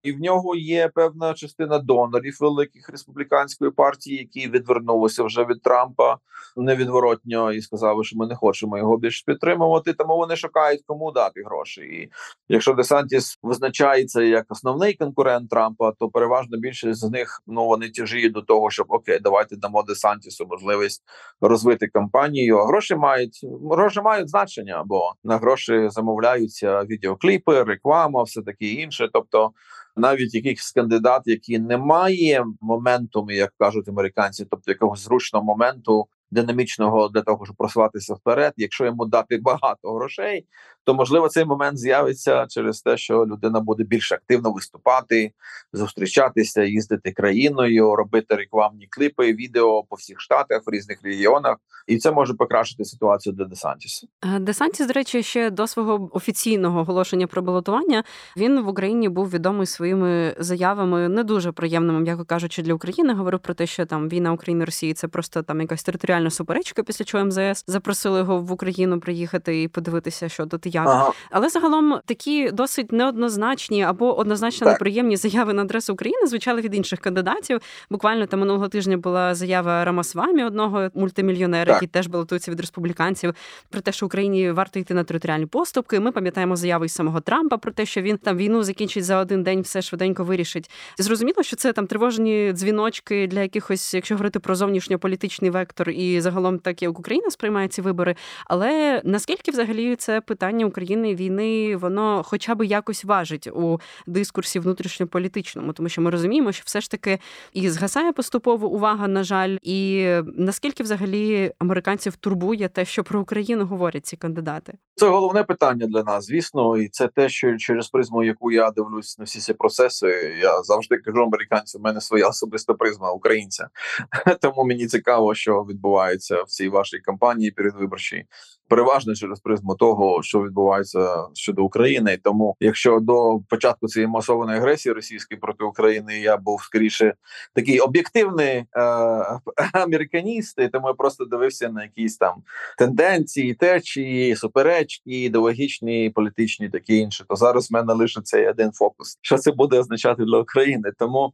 [0.04, 6.18] і в нього є певна частина донорів великих республіканської партії, які відвернулися вже від Трампа
[6.58, 9.94] невідворотньо і сказали, що ми не хочемо його більше підтримувати.
[9.94, 11.82] Тому вони шукають кому дати гроші.
[11.82, 12.10] І
[12.50, 18.34] якщо Десантіс визначається як основний конкурент Трампа, то переважно більшість з них ну вони тяжіють
[18.34, 21.04] до того, щоб окей, давайте дамо Десантісу можливість
[21.42, 22.58] розвити кампанію.
[22.58, 23.40] А гроші мають
[23.72, 29.10] гроші мають значення, бо на гроші замовляються відеокліпи, реклама, все таке інше.
[29.14, 29.52] Тобто
[30.00, 37.08] навіть якихось кандидат, які не має моменту, як кажуть американці, тобто якогось зручного моменту динамічного
[37.08, 38.54] для того, щоб просуватися вперед.
[38.58, 40.46] Якщо йому дати багато грошей,
[40.84, 45.32] то можливо цей момент з'явиться через те, що людина буде більш активно виступати,
[45.74, 52.12] зустрічатися, їздити країною, робити рекламні кліпи, відео по всіх штатах в різних регіонах, і це
[52.12, 54.08] може покращити ситуацію для Десантіса.
[54.36, 58.04] Е, Десантіс, до речі, ще до свого офіційного оголошення про балотування
[58.38, 63.14] він в Україні був відомий своїми заявами не дуже приємними, м'яко кажучи, для України.
[63.14, 67.06] Говорив про те, що там війна України Росії це просто там якась територіальна суперечка, після
[67.06, 70.88] чого МЗС запросили його в Україну приїхати і подивитися, що тут як.
[70.88, 71.12] Ага.
[71.32, 74.74] Але загалом такі досить неоднозначні або однозначно так.
[74.74, 77.62] неприємні заяви на адресу України звучали від інших кандидатів.
[77.90, 83.34] Буквально там минулого тижня була заява Рамасвамі, одного мультимільйонера, який теж балотується від республіканців,
[83.70, 86.00] про те, що Україні варто йти на територіальні поступки.
[86.00, 89.44] Ми пам'ятаємо заяви із самого Трампа про те, що він там війну закінчить за один
[89.44, 90.72] день, все швиденько вирішить.
[90.98, 96.60] Зрозуміло, що це там тривожні дзвіночки для якихось, якщо говорити про зовнішньополітичний вектор, і загалом
[96.60, 98.16] так як Україна сприймає ці вибори.
[98.46, 105.74] Але наскільки взагалі це питання України війни, воно хоча б якось важить у дискурсі внутрішньополітичному,
[105.74, 107.20] тому що ми розуміємо, що все ж таки
[107.54, 113.66] і згасає поступово увага, на жаль, і наскільки взагалі американців турбує те, що про Україну
[113.66, 114.74] говорять ці кандидати?
[114.96, 119.20] Це головне питання для нас, звісно, і це те, що через призму, яку я дивлюсь
[119.20, 123.68] на всі ці процеси, я завжди кажу американцям, у мене своя особиста призма українця.
[124.42, 125.99] Тому мені цікаво, що відбувається
[126.46, 128.26] в цій вашій кампанії передвиборчій
[128.70, 132.20] переважно через призму того, що відбувається щодо України.
[132.24, 137.14] Тому, якщо до початку цієї масованої агресії російської проти України я був скоріше
[137.54, 138.66] такий об'єктивний е-
[139.74, 142.44] американіст, тому я просто дивився на якісь там
[142.78, 149.18] тенденції, течії, суперечки, ідеологічні, політичні, такі інші, то зараз в мене лише цей один фокус.
[149.22, 150.92] Що це буде означати для України?
[150.98, 151.34] Тому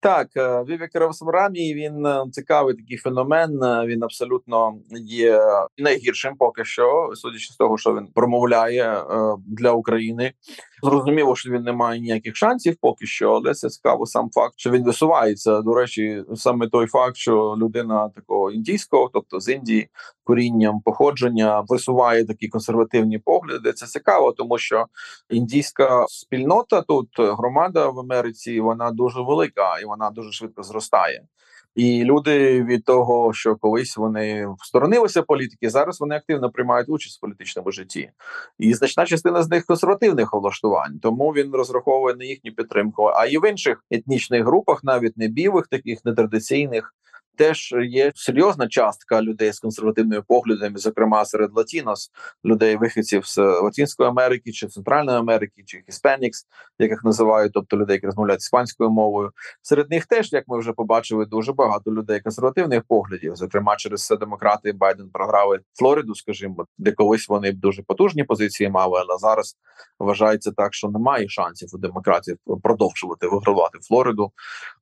[0.00, 3.62] так, е, Вівік Равсмрамі він е, цікавий такий феномен.
[3.62, 4.74] Е, він абсолютно
[5.06, 5.40] є
[5.78, 9.04] найгіршим, поки що, судячи з того, що він промовляє
[9.46, 10.32] для України.
[10.82, 14.70] Зрозуміло, що він не має ніяких шансів поки що, але це цікаво сам факт, що
[14.70, 15.60] він висувається.
[15.60, 19.88] До речі, саме той факт, що людина такого індійського, тобто з Індії,
[20.24, 23.72] корінням походження, висуває такі консервативні погляди.
[23.72, 24.86] Це цікаво, тому що
[25.30, 31.22] індійська спільнота тут громада в Америці, вона дуже велика і вона дуже швидко зростає.
[31.76, 37.20] І люди від того, що колись вони всторонилися політики, зараз вони активно приймають участь в
[37.20, 38.10] політичному житті,
[38.58, 40.98] і значна частина з них консервативних влаштувань.
[41.02, 43.04] Тому він розраховує на їхню підтримку.
[43.04, 46.94] А і в інших етнічних групах, навіть не білих, таких нетрадиційних,
[47.36, 52.10] теж є серйозна частка людей з консервативними поглядами, зокрема серед Латінос,
[52.44, 56.44] людей вихідців з Латинської Америки чи Центральної Америки, чи Hispanics,
[56.78, 59.30] яких називають, тобто людей, які розмовляють іспанською мовою.
[59.62, 63.36] Серед них теж, як ми вже побачили, дуже багато людей консервативних поглядів.
[63.36, 69.04] Зокрема, через це демократи Байден програли Флориду, скажімо, де колись вони дуже потужні позиції мали,
[69.08, 69.56] але зараз
[69.98, 74.32] вважається так, що немає шансів у демократів продовжувати вигравати Флориду.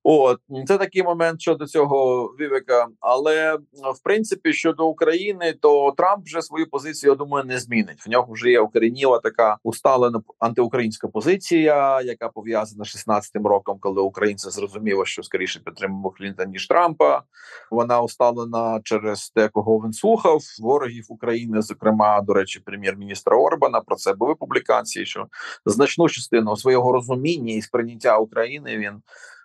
[0.03, 2.87] От це такий момент щодо цього Вівека.
[3.01, 3.57] Але
[3.95, 8.07] в принципі щодо України, то Трамп вже свою позицію я думаю не змінить.
[8.07, 14.03] В нього вже є укорініла така усталена антиукраїнська позиція, яка пов'язана з 16-м роком, коли
[14.03, 17.23] українці зрозуміли, що скоріше підтримуємо Клінтон ніж Трампа.
[17.71, 23.81] Вона усталена через те, кого він слухав ворогів України, зокрема до речі, прем'єр-міністра Орбана.
[23.81, 25.27] Про це були публікації, що
[25.67, 29.03] значну частину свого розуміння і сприйняття України він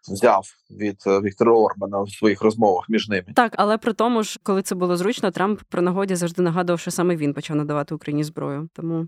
[0.07, 3.27] взяв від е, Віктора Орбана в своїх розмовах між ними.
[3.35, 6.91] Так, але при тому ж, коли це було зручно, Трамп при нагоді завжди нагадував, що
[6.91, 8.69] саме він почав надавати Україні зброю.
[8.73, 9.07] Тому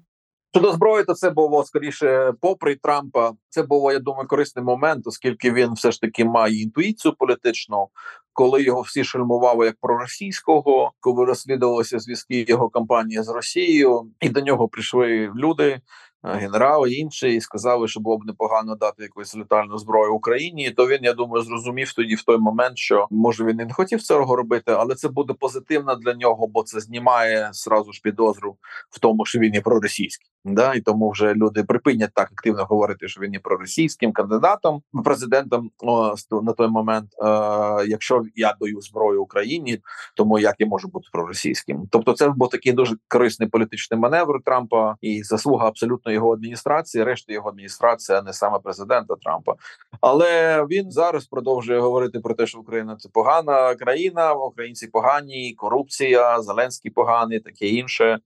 [0.53, 5.51] Щодо зброї, то це було скоріше, попри Трампа, це було, я думаю, корисний момент, оскільки
[5.51, 7.87] він все ж таки має інтуїцію політичну,
[8.33, 14.41] коли його всі шельмували як проросійського, коли розслідувалися зв'язки його кампанії з Росією, і до
[14.41, 15.81] нього прийшли люди,
[16.23, 20.71] генерали інші сказали, що було б непогано дати якусь летальну зброю Україні.
[20.71, 24.01] То він я думаю зрозумів тоді в той момент, що може він і не хотів
[24.01, 28.55] цього робити, але це буде позитивно для нього, бо це знімає сразу ж підозру
[28.89, 30.27] в тому, що він є проросійський.
[30.45, 35.71] Да, і тому вже люди припинять так активно говорити, що він є проросійським кандидатом президентом
[35.79, 37.09] о, на той момент.
[37.23, 39.79] Е, Якщо я даю зброю Україні,
[40.15, 41.87] тому як я можу бути проросійським?
[41.91, 47.03] Тобто, це був такий дуже корисний політичний маневр Трампа і заслуга абсолютно його адміністрації.
[47.03, 49.55] Решта його адміністрація, а не саме президента Трампа.
[50.01, 56.41] Але він зараз продовжує говорити про те, що Україна це погана країна, українці погані, корупція,
[56.41, 58.19] Зеленський поганий, таке інше.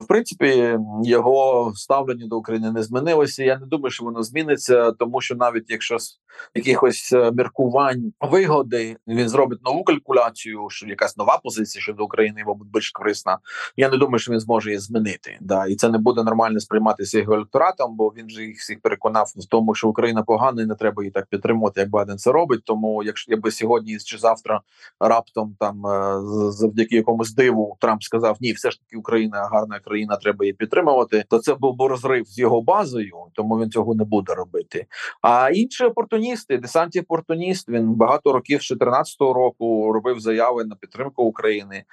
[0.00, 3.44] В принципі, його ставлення до України не змінилося.
[3.44, 6.20] Я не думаю, що воно зміниться, тому що навіть якщо з
[6.54, 12.68] якихось е, міркувань вигоди він зробить нову калькуляцію, що якась нова позиція щодо України, мабуть,
[12.68, 13.38] більш корисна.
[13.76, 15.38] Я не думаю, що він зможе її змінити.
[15.40, 19.32] Да, і це не буде нормально сприйматися його електоратом, бо він же їх всіх переконав
[19.36, 22.60] в тому, що Україна погана і не треба її так підтримувати, як Байден це робить.
[22.64, 24.60] Тому, якщо якби сьогодні чи завтра
[25.00, 29.76] раптом там е, завдяки якомусь диву Трамп сказав, ні, все ж таки Україна гарна
[30.22, 31.24] треба її підтримувати.
[31.28, 34.86] То це був би розрив з його базою, тому він цього не буде робити.
[35.22, 41.22] А інші опортуністи, десантів опортуніст, він багато років з 2014 року робив заяви на підтримку
[41.22, 41.84] України.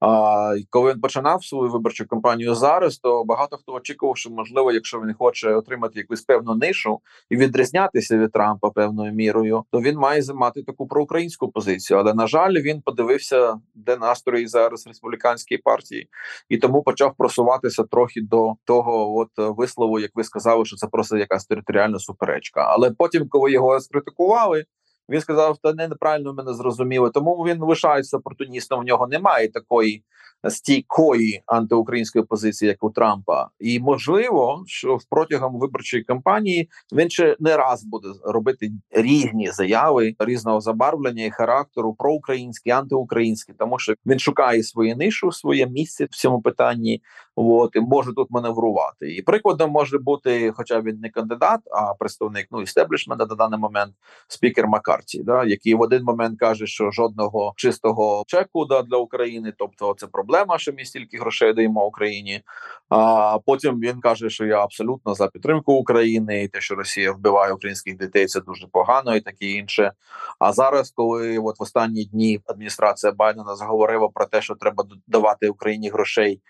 [0.00, 5.00] А коли він починав свою виборчу кампанію зараз, то багато хто очікував, що можливо, якщо
[5.00, 10.22] він хоче отримати якусь певну нишу і відрізнятися від Трампа певною мірою, то він має
[10.22, 11.98] займати таку проукраїнську позицію.
[11.98, 13.54] Але на жаль, він подивився,
[13.86, 16.08] де настрої зараз республіканської партії,
[16.48, 21.16] і тому почав просуватися трохи до того, от вислову, як ви сказали, що це просто
[21.16, 22.60] якась територіальна суперечка.
[22.60, 24.64] Але потім, коли його скритикували.
[25.08, 27.10] Він сказав, та не неправильно мене зрозуміли.
[27.10, 28.80] Тому він лишається опортуністом.
[28.80, 30.04] В нього немає такої
[30.48, 37.56] стійкої антиукраїнської позиції, як у Трампа, і можливо, що протягом виборчої кампанії він ще не
[37.56, 44.62] раз буде робити різні заяви різного забарвлення і характеру проукраїнські, антиукраїнські, тому що він шукає
[44.62, 47.02] своє нишу, своє місце в цьому питанні.
[47.38, 49.14] От і може тут маневрувати.
[49.14, 53.94] І прикладом може бути, хоча він не кандидат, а представник ну істеблішмента на даний момент
[54.28, 59.52] спікер Маккарті, да який в один момент каже, що жодного чистого чеку да для України,
[59.58, 62.42] тобто це проблема, що ми стільки грошей даємо Україні.
[62.88, 67.52] А потім він каже, що я абсолютно за підтримку України, і те, що Росія вбиває
[67.52, 69.92] українських дітей, це дуже погано, і таке інше.
[70.38, 75.48] А зараз, коли от в останні дні адміністрація Байдена заговорила про те, що треба давати
[75.48, 76.40] Україні грошей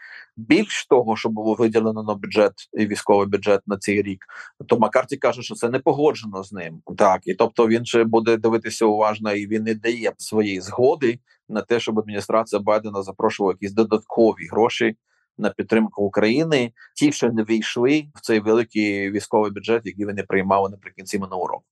[0.77, 4.25] більш того, що було виділено на бюджет і військовий бюджет на цей рік,
[4.67, 6.81] то Макарті каже, що це не погоджено з ним.
[6.99, 11.63] Так і тобто він ще буде дивитися уважно, і він не дає своєї згоди на
[11.63, 14.97] те, щоб адміністрація Байдена запрошувала якісь додаткові гроші
[15.39, 20.71] на підтримку України, ті, що не війшли в цей великий військовий бюджет, який вони приймали
[20.71, 21.65] наприкінці минулого року.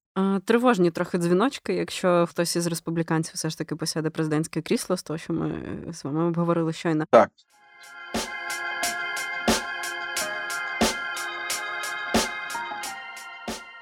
[0.44, 5.18] Тривожні трохи дзвіночки, якщо хтось із республіканців все ж таки посяде президентське крісло, з того,
[5.18, 5.62] що ми
[5.92, 7.04] з вами обговорили щойно.
[7.10, 7.30] Так.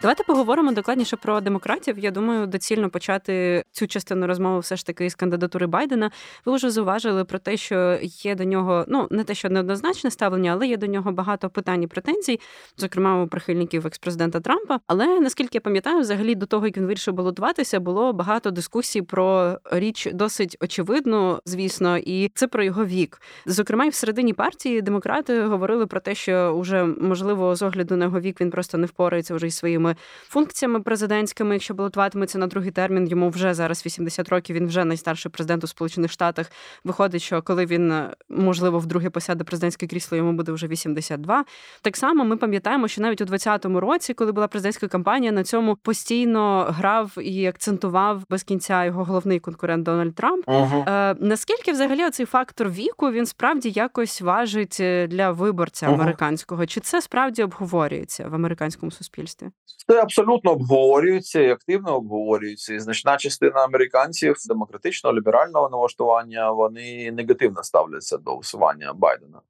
[0.03, 1.99] Давайте поговоримо докладніше про демократів.
[1.99, 6.11] Я думаю, доцільно почати цю частину розмови все ж таки з кандидатури Байдена.
[6.45, 10.53] Ви вже зауважили про те, що є до нього ну не те, що неоднозначне ставлення,
[10.53, 12.41] але є до нього багато питань і претензій,
[12.77, 14.81] зокрема у прихильників експрезидента Трампа.
[14.87, 19.59] Але наскільки я пам'ятаю, взагалі до того, як він вирішив балотуватися, було багато дискусій про
[19.71, 23.21] річ досить очевидну, звісно, і це про його вік.
[23.47, 28.05] Зокрема, і в середині партії демократи говорили про те, що уже можливо з огляду на
[28.05, 29.92] його вік він просто не впорається вже із своїми
[30.29, 31.55] функціями президентськими.
[31.55, 34.57] Якщо балотуватиметься на другий термін, йому вже зараз 80 років.
[34.57, 36.51] Він вже найстарший президент у Сполучених Штатах.
[36.85, 37.95] Виходить, що коли він
[38.29, 41.45] можливо вдруге посяде президентське крісло, йому буде вже 82.
[41.83, 45.77] Так само ми пам'ятаємо, що навіть у 2020 році, коли була президентська кампанія, на цьому
[45.77, 50.45] постійно грав і акцентував без кінця його головний конкурент Дональд Трамп.
[50.49, 50.85] Угу.
[50.89, 55.95] Е, Наскільки взагалі цей фактор віку він справді якось важить е, для виборця Угу.
[55.95, 56.67] американського?
[56.67, 59.47] Чи це справді обговорюється в американському суспільстві?
[59.87, 62.75] Це абсолютно обговорюється і активно обговорюється.
[62.75, 69.41] І значна частина американців демократичного ліберального налаштування вони негативно ставляться до усування Байдена.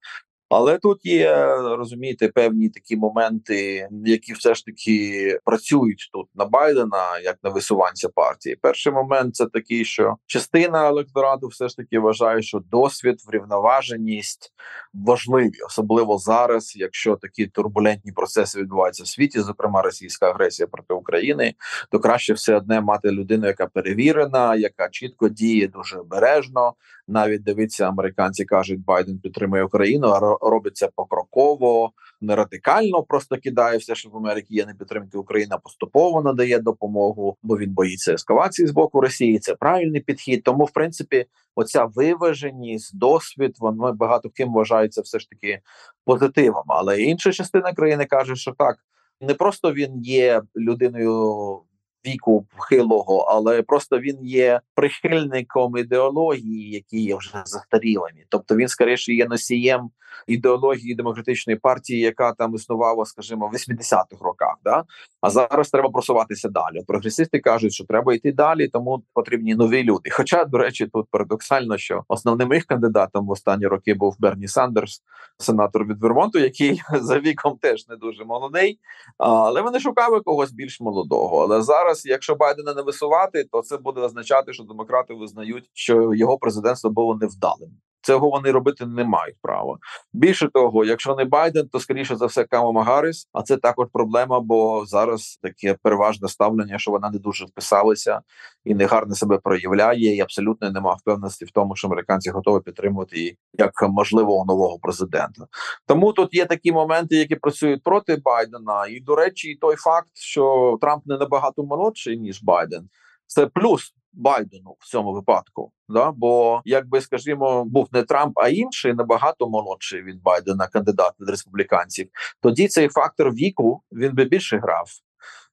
[0.52, 7.18] Але тут є розумієте певні такі моменти, які все ж таки працюють тут на Байдена,
[7.18, 8.56] як на висуванця партії.
[8.62, 14.52] Перший момент це такий, що частина електорату все ж таки вважає, що досвід, врівноваженість
[14.94, 21.54] важливі, особливо зараз, якщо такі турбулентні процеси відбуваються в світі, зокрема російська агресія проти України,
[21.90, 26.74] то краще все одне мати людину, яка перевірена, яка чітко діє дуже обережно.
[27.12, 33.36] Навіть дивиться, американці кажуть, Байден підтримує Україну, а ро- робить це покроково, не радикально, просто
[33.36, 37.72] кидає все, що в Америці є не підтримки України, а поступово надає допомогу, бо він
[37.72, 39.38] боїться ескалації з боку Росії.
[39.38, 40.42] Це правильний підхід.
[40.42, 45.60] Тому, в принципі, оця виваженість, досвід, воно багато ким вважається все ж таки
[46.04, 46.64] позитивом.
[46.66, 48.76] Але інша частина країни каже, що так
[49.20, 51.60] не просто він є людиною.
[52.06, 58.24] Віку похилого, але просто він є прихильником ідеології, які є вже застарілими.
[58.28, 59.90] Тобто він скоріше є носієм
[60.26, 64.54] ідеології демократичної партії, яка там існувала, скажімо, в 80-х роках.
[64.64, 64.84] Да?
[65.20, 66.82] А зараз треба просуватися далі.
[66.86, 70.10] Прогресисти кажуть, що треба йти далі, тому потрібні нові люди.
[70.10, 75.02] Хоча, до речі, тут парадоксально, що основним їх кандидатом в останні роки був Берні Сандерс,
[75.38, 78.78] сенатор від Вермонту, який за віком теж не дуже молодий,
[79.18, 81.42] але вони шукали когось більш молодого.
[81.42, 86.38] Але зараз, якщо Байдена не висувати, то це буде означати, що демократи визнають, що його
[86.38, 87.70] президентство було невдалим.
[88.02, 89.78] Цього вони робити не мають права.
[90.12, 94.40] Більше того, якщо не Байден, то скоріше за все Камала Гарріс, А це також проблема,
[94.40, 98.20] бо зараз таке переважне ставлення, що вона не дуже вписалася
[98.64, 103.38] і негарно себе проявляє, і абсолютно нема впевненості в тому, що американці готові підтримувати її
[103.52, 105.46] як можливого нового президента.
[105.86, 108.86] Тому тут є такі моменти, які працюють проти Байдена.
[108.86, 112.88] І до речі, і той факт, що Трамп не набагато молодший ніж Байден,
[113.26, 113.94] це плюс.
[114.12, 120.02] Байдену в цьому випадку, да бо якби скажімо, був не Трамп, а інший набагато молодший
[120.02, 122.08] від Байдена, кандидат від республіканців.
[122.40, 124.88] Тоді цей фактор віку він би більше грав.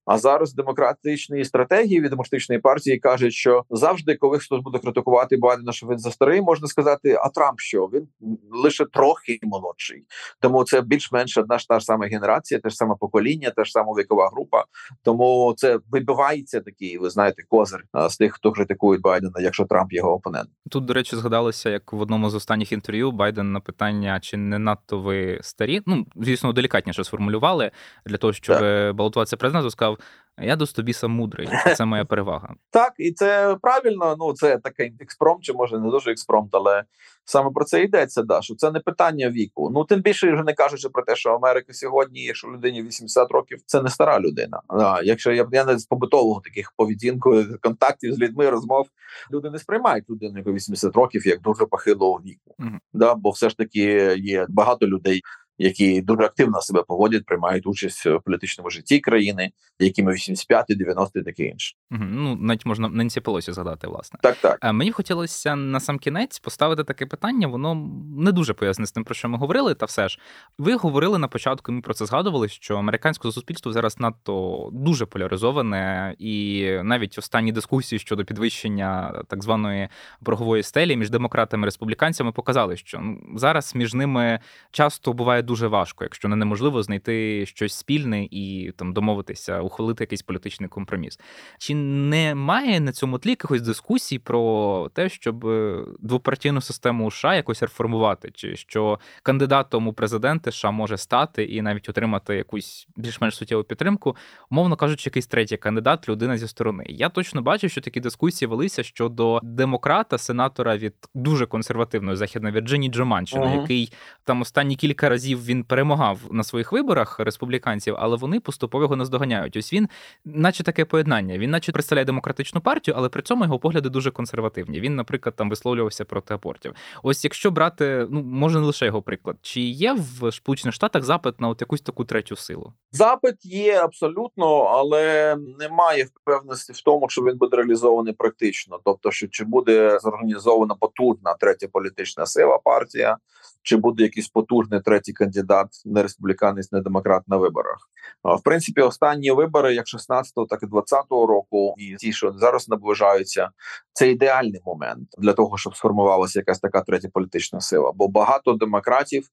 [0.09, 5.71] А зараз демократичні стратегії від демократичної партії кажуть, що завжди, коли хтось буде критикувати Байдена,
[5.71, 8.07] що він за старий, можна сказати, а Трамп що він
[8.51, 10.05] лише трохи молодший.
[10.39, 13.71] Тому це більш-менш одна ж та ж сама генерація, те ж саме покоління, та ж
[13.71, 14.65] сама вікова група.
[15.03, 20.13] Тому це вибивається такий, ви знаєте, козир з тих, хто критикує Байдена, якщо Трамп його
[20.13, 20.49] опонент.
[20.69, 24.59] Тут, до речі, згадалося, як в одному з останніх інтерв'ю Байден на питання, чи не
[24.59, 27.71] надто ви старі, ну звісно, делікатніше сформулювали
[28.05, 28.95] для того, щоб так.
[28.95, 29.98] балотуватися президентом, сказав.
[30.41, 32.55] Я до стобіса мудрий, це моя перевага.
[32.69, 34.15] Так, і це правильно.
[34.19, 36.83] Ну це такий експромт, чи може не дуже експромт, але
[37.25, 38.23] саме про це йдеться.
[38.23, 39.69] Да, що це не питання віку.
[39.69, 43.59] Ну тим більше вже не кажучи про те, що Америка сьогодні, якщо людині 80 років,
[43.65, 44.61] це не стара людина.
[44.67, 48.87] А, якщо я я не з побутового таких поведінку, контактів з людьми, розмов
[49.31, 52.55] люди не сприймають людину яку 80 років як дуже похилого віку.
[52.93, 55.21] Да, бо все ж таки є багато людей
[55.59, 61.23] які дуже активно себе поводять, приймають участь в політичному житті країни, якими 85 90 і
[61.23, 61.75] таке інше.
[61.91, 62.03] Угу.
[62.03, 64.19] Ну навіть можна Ненсі Пелосі згадати, власне.
[64.23, 64.57] Так, так.
[64.61, 67.47] А мені хотілося на сам кінець поставити таке питання.
[67.47, 69.75] Воно не дуже поясне з тим, про що ми говорили.
[69.75, 70.19] Та все ж
[70.57, 71.71] ви говорили на початку.
[71.71, 77.99] Ми про це згадували, що американське суспільство зараз надто дуже поляризоване, і навіть останні дискусії
[77.99, 79.89] щодо підвищення так званої
[80.21, 84.39] боргової стелі між демократами і республіканцями показали, що ну, зараз між ними
[84.71, 90.21] часто буває дуже важко, якщо не неможливо знайти щось спільне і там домовитися, ухвалити якийсь
[90.21, 91.19] політичний компроміс.
[91.57, 97.61] Чи немає на цьому тлі якихось дискусій про те, щоб е, двопартійну систему США якось
[97.61, 103.63] реформувати, чи що кандидатом у президенти США може стати і навіть отримати якусь більш-менш суттєву
[103.63, 104.15] підтримку,
[104.51, 106.85] умовно кажучи, якийсь третій кандидат, людина зі сторони.
[106.87, 112.91] Я точно бачив, що такі дискусії велися щодо демократа, сенатора від дуже консервативної західної Вірджинії
[112.91, 113.61] Джоманщини, uh-huh.
[113.61, 113.93] який
[114.23, 119.57] там останні кілька разів він перемагав на своїх виборах республіканців, але вони поступово його наздоганяють.
[119.57, 119.89] Ось він,
[120.25, 121.37] наче таке поєднання.
[121.37, 124.79] Він, наче представляє демократичну партію, але при цьому його погляди дуже консервативні.
[124.79, 126.73] Він, наприклад, там висловлювався проти абортів.
[127.03, 131.41] Ось якщо брати, ну може не лише його приклад, чи є в Сполучених Штатах запит
[131.41, 132.73] на от якусь таку третю силу?
[132.91, 138.79] Запит є абсолютно, але немає впевненості в тому, що він буде реалізований практично.
[138.85, 143.17] Тобто, що чи буде зорганізована потужна третя політична сила партія,
[143.63, 147.89] чи буде якийсь потужний третій кандидат, не республіканець, не демократ на виборах.
[148.23, 153.49] В принципі, останні вибори, як 16-го, так і 20-го року, і ті, що зараз наближаються,
[153.93, 157.91] це ідеальний момент для того, щоб сформувалася якась така третя політична сила.
[157.95, 159.27] Бо багато демократів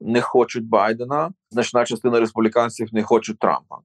[0.00, 3.78] не хочуть Байдена, значна частина республіканців не хочуть Трампа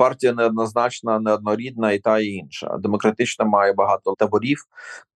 [0.00, 2.76] партія неоднозначна, неоднорідна, і та і інша.
[2.78, 4.64] Демократична має багато таборів,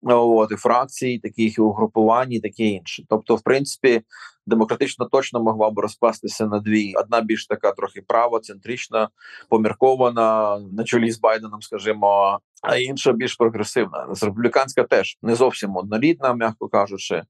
[0.02, 3.02] от і фракцій, таких і угрупувань, і таке інше.
[3.08, 4.02] Тобто, в принципі,
[4.46, 9.08] демократична точно могла б розпастися на дві: одна більш така трохи правоцентрична,
[9.48, 14.06] поміркована на чолі з Байденом, скажімо, а інша більш прогресивна.
[14.08, 17.22] Республіканська теж не зовсім однорідна, м'яко кажучи.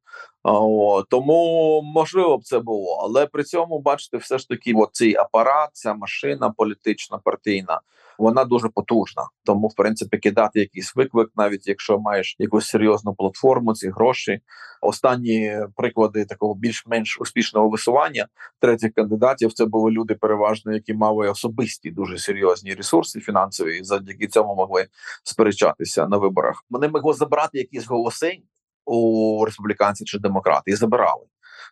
[0.43, 5.71] О, тому можливо б це було, але при цьому бачите, все ж таки, оцей апарат,
[5.73, 7.81] ця машина політична партійна
[8.19, 9.23] вона дуже потужна.
[9.45, 14.41] Тому, в принципі, кидати якийсь виклик, навіть якщо маєш якусь серйозну платформу, ці гроші.
[14.81, 18.27] Останні приклади такого більш-менш успішного висування
[18.61, 24.27] третіх кандидатів це були люди, переважно, які мали особисті дуже серйозні ресурси фінансові, і завдяки
[24.27, 24.87] цьому могли
[25.25, 26.65] сперечатися на виборах.
[26.71, 28.39] Вони могли забрати якісь голоси
[28.85, 31.27] у республіканців чи демократи і забирали.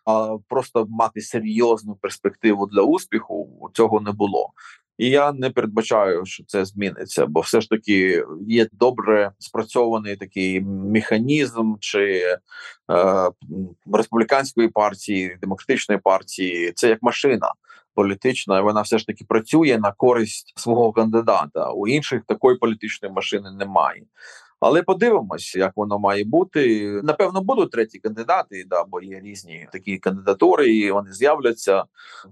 [0.05, 4.49] А просто мати серйозну перспективу для успіху цього не було.
[4.97, 10.61] І я не передбачаю, що це зміниться, бо все ж таки є добре спрацьований такий
[10.61, 12.39] механізм чи е,
[13.93, 16.71] республіканської партії, демократичної партії.
[16.75, 17.53] Це як машина
[17.95, 18.61] політична.
[18.61, 21.71] Вона все ж таки працює на користь свого кандидата.
[21.71, 24.03] У інших такої політичної машини немає.
[24.65, 26.91] Але подивимось, як воно має бути.
[27.03, 31.83] Напевно, будуть треті кандидати, да, бо є різні такі кандидатури, і вони з'являться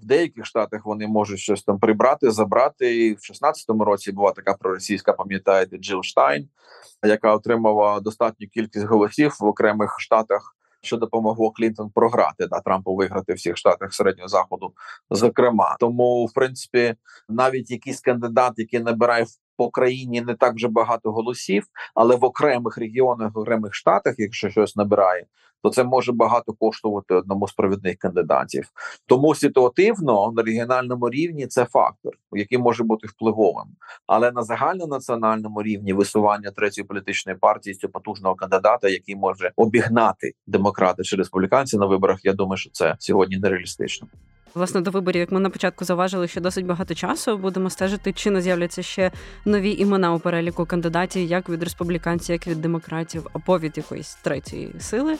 [0.01, 0.85] в деяких штатах.
[0.85, 3.13] Вони можуть щось там прибрати, забрати.
[3.13, 6.49] В 16-му році була така проросійська, пам'ятаєте, Джил Штайн,
[7.05, 10.55] яка отримала достатню кількість голосів в окремих штатах.
[10.83, 14.73] Що допомогло Клінтон програти да Трампу виграти в всіх штатах середнього заходу,
[15.09, 16.95] зокрема, тому в принципі
[17.29, 19.25] навіть якийсь кандидат, який набирає
[19.61, 21.63] по країні не так вже багато голосів,
[21.95, 25.25] але в окремих регіонах, окремих штатах, якщо щось набирає,
[25.63, 28.69] то це може багато коштувати одному з провідних кандидатів.
[29.05, 33.67] Тому ситуативно на регіональному рівні це фактор, який може бути впливовим.
[34.07, 41.03] Але на загальнонаціональному рівні висування третьої політичної партії цього потужного кандидата, який може обігнати демократи
[41.03, 44.07] чи республіканці на виборах, я думаю, що це сьогодні нереалістично.
[44.55, 48.31] Власне, до виборів, як ми на початку заважили, що досить багато часу будемо стежити, чи
[48.31, 49.11] не з'являться ще
[49.45, 54.71] нові імена у переліку кандидатів, як від республіканців, як від демократів, або від якоїсь третьої
[54.79, 55.17] сили.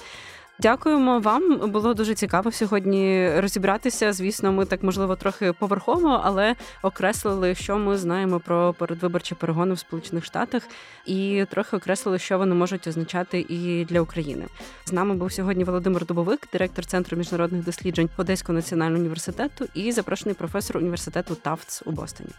[0.61, 1.71] Дякуємо вам.
[1.71, 4.13] Було дуже цікаво сьогодні розібратися.
[4.13, 9.79] Звісно, ми так можливо трохи поверхово, але окреслили, що ми знаємо про передвиборчі перегони в
[9.79, 10.63] Сполучених Штатах,
[11.05, 14.45] і трохи окреслили, що вони можуть означати і для України.
[14.85, 20.35] З нами був сьогодні Володимир Дубовик, директор центру міжнародних досліджень Одеського національного університету і запрошений
[20.35, 22.29] професор університету Тафтс у Бостоні.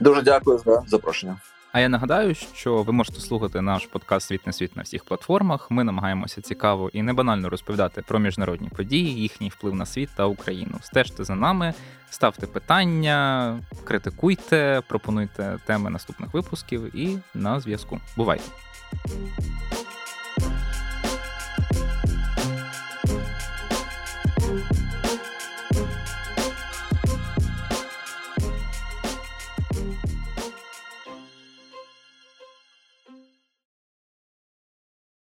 [0.00, 1.36] Дуже дякую за запрошення.
[1.76, 5.70] А я нагадаю, що ви можете слухати наш подкаст Світ на світ на всіх платформах.
[5.70, 10.78] Ми намагаємося цікаво і небанально розповідати про міжнародні події, їхній вплив на світ та Україну.
[10.82, 11.74] Стежте за нами,
[12.10, 18.00] ставте питання, критикуйте, пропонуйте теми наступних випусків і на зв'язку.
[18.16, 18.44] Бувайте!